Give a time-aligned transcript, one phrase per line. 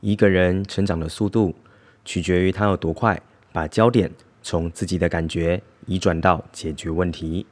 [0.00, 1.54] 一个人成长的速度，
[2.06, 3.20] 取决于他有多快
[3.52, 4.10] 把焦点
[4.42, 7.46] 从自己的感觉移转到解决问题。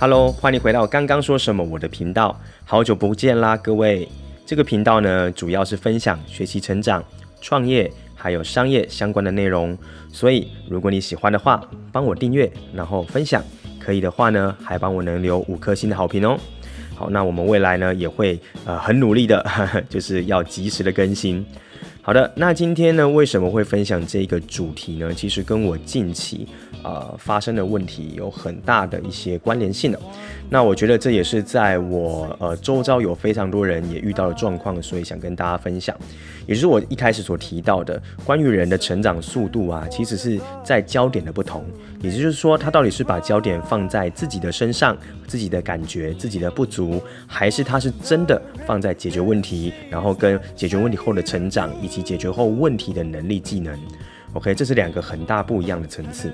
[0.00, 4.08] Hello，欢迎回到刚刚说什么我的频道，好久不见啦，各位。
[4.44, 7.04] 这个频道呢，主要是分享学习、成长、
[7.40, 9.78] 创业还有商业相关的内容，
[10.12, 11.62] 所以如果你喜欢的话，
[11.92, 13.44] 帮我订阅，然后分享，
[13.78, 16.36] 可以的话呢，还帮我能留五颗星的好评哦。
[17.00, 19.42] 好，那我们未来呢也会呃很努力的，
[19.88, 21.42] 就是要及时的更新。
[22.02, 25.10] 好的，那今天呢为什么会分享这个主题呢？
[25.14, 26.46] 其实跟我近期
[26.82, 29.98] 呃发生的问题有很大的一些关联性的。
[30.50, 35.96] 那我觉得这也是在我呃周遭有非常多人也遇到的状况，所以想跟大家分享。
[36.46, 41.64] 也就是我一开始所提到的，关于人的成长速度啊，其实是在焦点的不同。
[42.00, 44.96] 也就是说，他到底是把焦点放在自己的身上、
[45.26, 53.78] 自己的感觉、自己的不足，还是他是真的放在解决问题，然后跟解决问题后的成长，以及解决后问题的能力、技能。
[54.34, 56.32] OK，这是两个很大不一样的层次。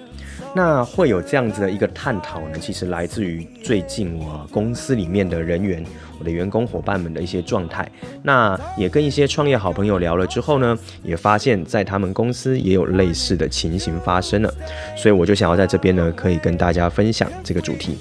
[0.54, 5.82] 那会有这样子的一个探讨呢，其实来自于最近我公司里面的人员，
[6.18, 7.90] 我的员工伙伴们的一些状态。
[8.22, 14.54] 那也跟一些创业好朋友聊了之后呢，也发现，在他们公司也有类似的情形发生了。
[14.96, 17.96] 所以我就想要在这边呢，可以跟大家分享这个主题。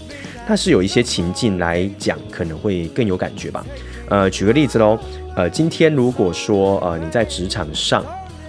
[0.47, 3.65] 但是有一些情境来讲，可能会更有感觉吧。
[4.09, 4.99] 呃，举个例子喽。
[5.35, 8.05] 呃，今天如果说呃你在职场上，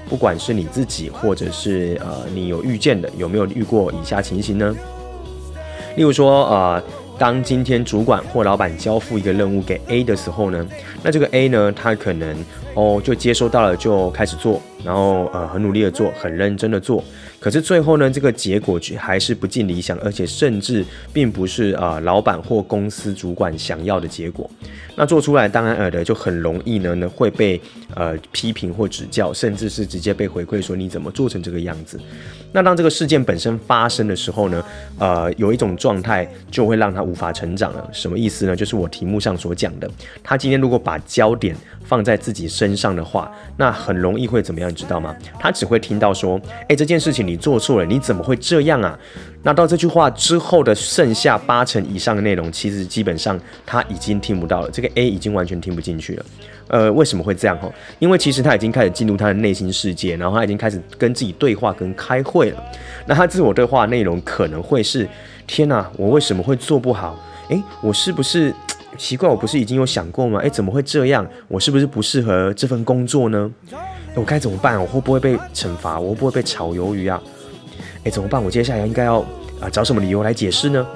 [0.08, 4.74] 不管是你自己，或者是呃你有遇见的，有没有遇过以下情形呢？
[5.96, 6.82] 例如说，呃，
[7.18, 10.66] 当今天主管或老板交付一个任务给 A 的时候呢，
[11.02, 12.36] 那这个 A 呢，他可能
[12.74, 17.02] 哦就接收到了，就开始做，然后呃很努力的做，很认真的做。
[17.40, 24.48] 可是最后呢，这个结果却还是不尽理想，而且甚至并不是、呃、老板或公司主管想要的结果。
[24.96, 27.60] 那做出来当然尔的就很容易呢呢会被
[27.94, 32.00] 呃批评或指教，甚至是直接被回馈说你怎么做成这个样子。
[32.52, 34.64] 那当这个事件本身发生的时候呢，
[34.98, 37.86] 呃有一种状态就会让他无法成长了。
[37.92, 38.56] 什么意思呢？
[38.56, 39.90] 就是我题目上所讲的，
[40.22, 44.74] 他今天如果把焦点放在自己身上的话，那很容易会怎么样？
[44.76, 45.16] 知道吗？
[45.40, 48.96] 他只会听到说，哎，这件事情你做错了，你怎么会这样啊？
[49.42, 54.70] 那到这句话之后的剩下八成以上的内容，其实基本上他已经听不到了。
[54.70, 56.24] 这个 A 已经完全听不进去了。
[56.68, 57.56] 呃，为什么会这样？
[57.58, 62.62] 哈，因为其实他已经开始进入他的内心世界，然后他已经开始跟自己对话跟开会了。
[63.06, 65.08] 那他自我对话内容可能会是：
[65.46, 67.16] 天哪，我为什么会做不好？
[67.48, 68.52] 诶，我是不是？
[68.98, 70.40] 奇怪，我不是已经有想过吗？
[70.40, 71.24] 诶，怎么会这样？
[71.48, 73.52] 我是不是不适合这份工作呢？
[74.16, 74.80] 我该怎么办？
[74.80, 76.00] 我会不会被惩罚？
[76.00, 77.22] 我会不会被炒鱿鱼啊？
[78.04, 78.42] 诶，怎么办？
[78.42, 79.20] 我接下来应该要
[79.60, 80.86] 啊、找什么理由来解释呢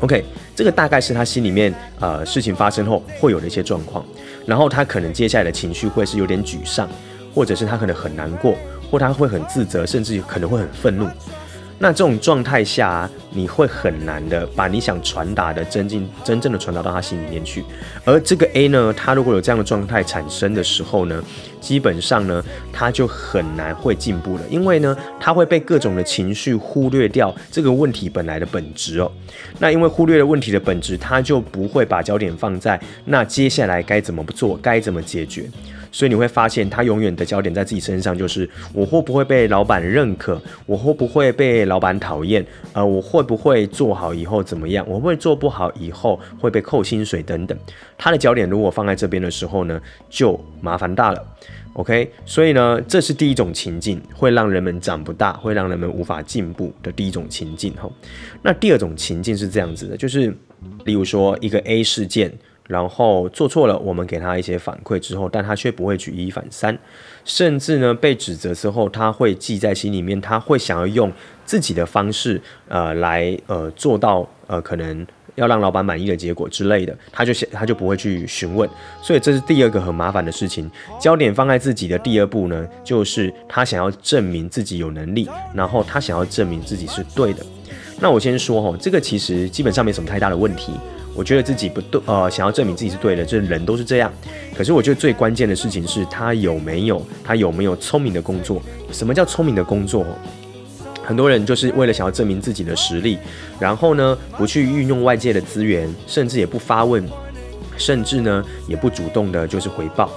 [0.00, 0.24] ？OK，
[0.54, 4.04] 这个大概是他心里面呃事情发生后会有的一些状况，
[4.44, 6.88] 然后他可能接下来的情绪会是有点沮丧，
[7.34, 8.54] 或者是他可能很难过，
[8.90, 11.08] 或他会很自责，甚至可能会很愤怒。
[11.78, 17.62] 那这种状态下，你会很难的把你想传达的真正真正的传达到他心里面去。
[18.04, 21.22] 而这个 A 呢，他如果有这样的状态产生的时候呢，
[21.60, 22.42] 基本上呢，
[22.72, 29.12] 他就很难会进步了，因为呢，他会被各种的情绪忽略掉这个问题本来的本质哦。
[29.58, 35.44] 那因为忽略了问题的本质，他就不会把焦点放在那接下来该怎么做，该怎么解决。
[35.90, 47.56] 所以你会发现，他永远的焦点在自己身上，就是我会不会被老板认可，我会不会被老板讨厌，呃，我会不会做好以后怎么样，我会不会做不好以后会被扣薪水等等。
[47.96, 49.80] 他的焦点如果放在这边的时候呢，
[50.10, 51.24] 就麻烦大了。
[51.74, 57.72] OK，所以呢，这是第一种情境，会让人们长不大，会让人们无法进步的第一种情境。
[57.74, 57.90] 哈，
[58.42, 60.34] 那第二种情境是这样子的，就是
[60.84, 62.32] 例如说一个 A 事件。
[62.68, 66.76] 然后做错了，我们给他一些反馈之后，但他却不会举一反三，
[67.24, 71.12] 甚至呢被指责之后，他会记在心里面，他会想要用
[71.44, 75.06] 自己的方式，呃，来呃做到呃可能
[75.36, 78.68] 要让老板满意的结果之类的，他就想他就不会去询问，
[79.02, 80.68] 所以这是第二个很麻烦的事情。
[80.98, 87.44] 焦点放在自己的第二步呢，就是他想要证明自己有能力，然后他想要证明自己是对的。
[88.00, 90.72] 那我先说哈，这个其实基本上没什么太大的问题。
[91.16, 94.12] 我觉得自己不对，呃，想要证明自己是对的，这人都是这样。
[94.54, 98.60] 可是我觉得最关键的事情是他有没有，他有没有聪明的工作？
[98.92, 100.04] 什么叫聪明的工作？
[101.02, 103.16] 很多人就是为了想要证明自己的实力，
[103.58, 107.02] 然后呢，不去运用外界的资源，甚至也不发问，
[107.78, 110.10] 甚至呢，也不主动的就是回报。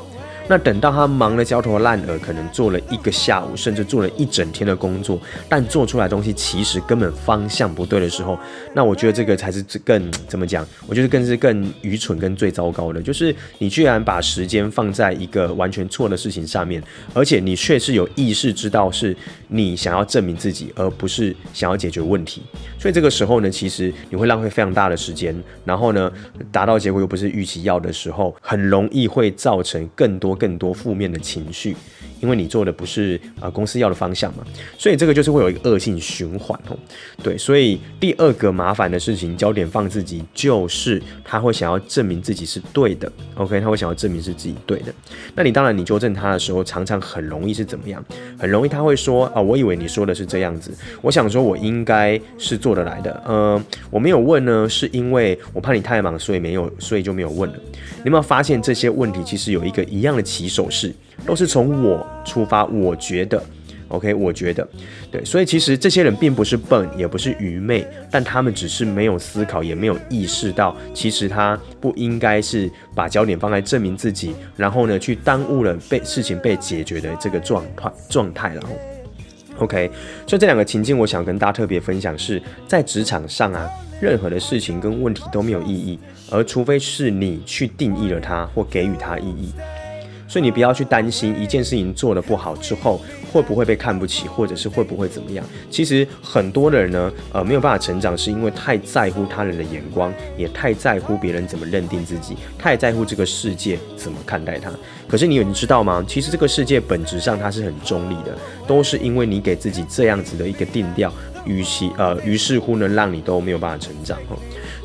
[0.49, 8.35] 那等到他忙得焦头烂额，可能做了一个下午，甚至做了一整天的工作，但做出来的东西其实根本方向不对的时候，
[8.73, 10.67] 那我觉得这个才是更怎么讲？
[10.87, 16.81] 我觉得更是更愚蠢、跟最糟糕的，就是你居然把时间放在一个完全错的事情上面，
[17.13, 19.15] 而且你却是有意识知道是
[19.49, 22.41] 你想要证明自己，而不是想要解决问题。
[22.79, 26.11] 所以这个时候呢，其实你会浪费非常大的时间，然后呢，
[26.51, 31.75] 达到结果又不是预期要的时候，很容易会造成更多更多负面的情绪，
[32.19, 34.43] 因为你做的不是啊、公司要的方向嘛，
[34.77, 36.77] 所以这个就是会有一个恶性循环哦。
[37.23, 44.93] 对，所以第二个麻烦的事情，焦点放自己，就是他会想要证明自己是对的，OK，他会想要证明是自己对的。
[45.35, 48.03] 那你当然你纠正他的时候，常常很容易是怎么样？
[48.37, 50.71] 很容易他会说啊、我以为你说的是这样子，
[51.01, 57.55] 我想说我应该是做得来的，嗯、呃，我没有问呢，是因为我怕你太忙，所以没有，所以就没有问了。
[57.97, 60.93] 你有没有发现这些问题其实有一个一样的起手式，
[61.25, 63.43] 都是从我出发，我觉得
[63.89, 64.67] ，OK，我觉得，
[65.11, 78.69] 对，所以其实这些人并不是笨，也不是愚昧，但他们只是没有思考，也没有意识到，其实他不应该是把焦点放在证明自己，然后呢，去耽误了被事情被解决的这个状态状态，然后。
[79.57, 79.91] OK，
[80.25, 83.67] 所以这两个情境，我想跟大家特别分享是在职场上啊，
[83.99, 85.99] 任何的事情跟问题都没有意义，
[86.31, 89.51] 而除非是你去定义了它或给予它意义。
[90.29, 95.43] 所以你不要去担心一件事情做得不好之后会不会被看不起，或者是会不会怎么样。
[95.71, 104.71] 其实很多的人呢，呃，没有办法成长，是因为太在乎他人的眼光，也太在乎别人怎么认定自己，太在乎这个世界怎么看待他。
[105.07, 106.05] 可是你有你知道吗？
[106.07, 108.37] 其实这个世界本质上它是很中立的，
[108.67, 111.11] 都是因为你给自己这样子的一个定调，
[111.43, 114.19] 与其呃，于是乎呢，让你都没有办法成长。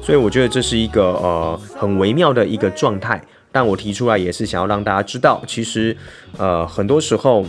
[0.03, 3.23] 所以我觉得这是一个呃很微妙的一个状态。
[3.55, 5.97] 但我提出来也是想要让大家知道，其实，
[6.37, 7.47] 呃，很多时候。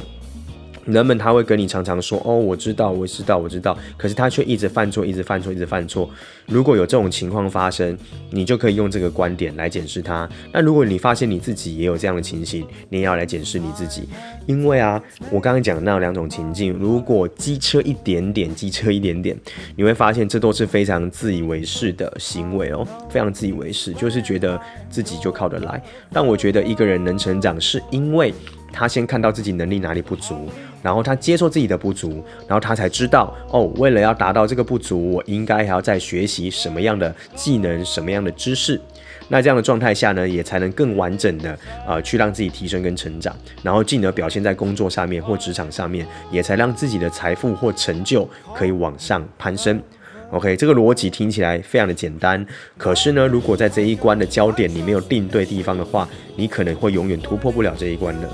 [0.86, 6.10] 人们他会跟你常常说哦，我知道，我知道，我知道，可是他却一直犯错，一直犯错，一直犯错。
[6.48, 7.98] 如果有这种情况发生，
[8.30, 10.30] 你就可以用这个观点来检视他。
[10.54, 14.08] 那如果你发现你自己也有这样的情形，你也要来检视你自己。
[14.46, 15.02] 因为啊，
[15.32, 19.36] 我刚刚讲的那两种情境，如果机车一点点，机车一点点，
[19.76, 25.82] 你会发现这都是非常自以为是的行为哦，非常自以为是，就是觉得自己就靠得来。
[26.12, 28.32] 但我觉得一个人能成长，是因为
[28.76, 30.50] 他先看到自己能力哪里不足。
[30.84, 38.80] 然后他接受自己的不足，然后他才知道哦，为了要达到这个不足，我应该还要再学习什么样的技能，什么样的知识。
[39.28, 41.52] 那这样的状态下呢，也才能更完整的
[41.88, 49.82] 啊、呃，去让自己提升跟成长，然后进而表现在工作上面或职场上面，也才让自己的财富或成就可以往上攀升。
[50.30, 52.46] OK，这个逻辑听起来非常的简单，
[52.78, 58.30] 可是呢，如果在这一关的焦点你没有定对地方的话，你可能会永远突破不了这一关的。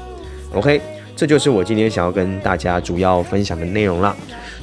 [0.53, 0.81] OK。
[1.13, 4.15] 这就是我今天想要跟大家主要分享的内容了。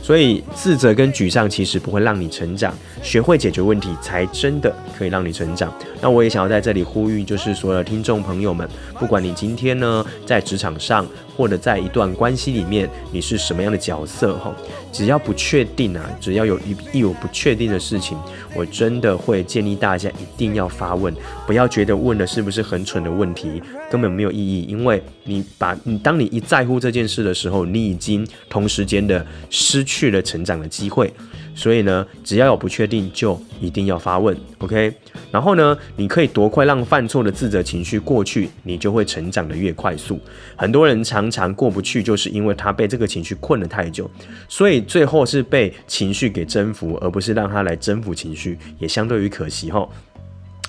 [0.02, 5.73] 所以自责跟沮丧其实不会让你成长，学会解决问题才真的可以让你成长。
[6.00, 8.69] 那我也想要在这里呼吁，就是所有的听众朋友们，
[8.99, 11.06] 不管你今天呢在职场上，
[11.38, 14.52] 或者在一段关系里面，你是什么样的角色哈，
[14.90, 18.19] 只要不确定啊，只要有一一有不确定的事情，
[18.56, 21.14] 我真的会建议大家一定要发问，
[21.46, 29.99] 不要觉得问的是不是很蠢的问题，根本没有意义，因为你把你当你一在乎这件事的时候，你已经同时间的失去。
[29.99, 31.12] 去了成长的机会，
[31.58, 34.94] 所以呢，只要有不确定，就一定要发问，OK？
[35.32, 40.21] 然后呢，你可以多快让犯错的自责情绪过去，你就会成长得越快速。
[40.54, 44.09] 很多人常常过不去，就是因为他被这个情绪困了太久，
[44.49, 49.88] 所以最后是被情绪给征服，而不是让他来征服情绪，也相对于可惜齁。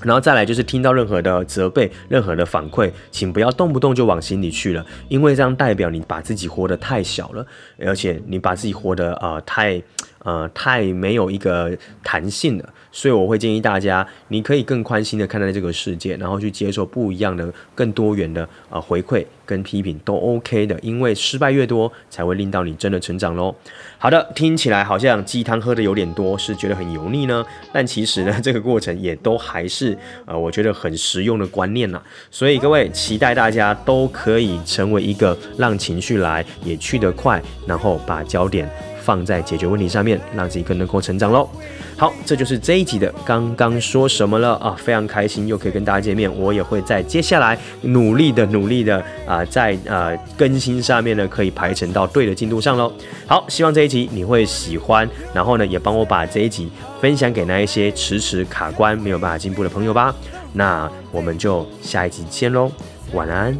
[0.01, 7.45] 然后再来就是听到任何的责备、任何的反馈，请不要动不动就往心里去了，因为这样代表你把自己活得太小了，
[7.77, 9.81] 而且你把自己活得呃太
[10.23, 12.73] 呃太没有一个弹性了。
[12.91, 23.53] 所以我会建议大家，你可以更宽心的看待这个世界，然后去接受不一样的、更多元的呃回馈跟批评都 OK 的，因为失败越多，才会令到你真的成长喽。
[23.99, 27.45] 好的，听起来好像鸡汤喝的有点多，是觉得很油腻呢？
[27.71, 29.95] 但其实呢，这个过程也都还是
[30.25, 32.01] 呃，我觉得很实用的观念呐。
[32.31, 38.67] 所以各位，期待大家都可以成为一个让情绪来也去得快，然后把焦点
[39.09, 41.49] 放在解决问题上面，让自己更能够成长喽。
[41.97, 44.75] 好，这就是这一集的刚刚说什么了啊！
[44.77, 52.93] 非常开心又可以跟大家见面，我也会在接下来努力的、努力的啊、在呃更新上面呢，可以排成到对的进度上喽。
[53.25, 60.13] 好，希望这一集你会喜欢，然后呢，也帮我把这一集分享给那一些迟迟卡关、没有办法进步的朋友吧。
[60.53, 62.71] 那我们就下一集见喽，
[63.13, 63.57] 晚安。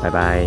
[0.00, 0.46] 拜拜。